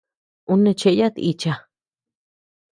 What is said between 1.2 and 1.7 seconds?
ícha.